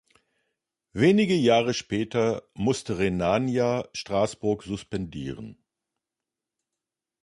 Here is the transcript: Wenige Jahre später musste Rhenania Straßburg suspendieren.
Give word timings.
Wenige 0.93 1.35
Jahre 1.35 1.75
später 1.75 2.41
musste 2.55 2.97
Rhenania 2.97 3.87
Straßburg 3.93 4.63
suspendieren. 4.63 5.61